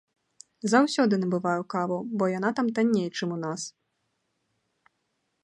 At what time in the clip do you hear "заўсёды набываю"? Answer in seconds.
0.71-1.61